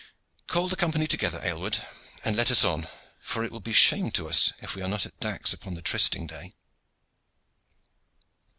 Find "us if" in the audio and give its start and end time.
4.27-4.73